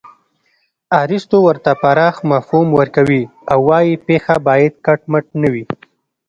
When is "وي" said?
5.53-5.65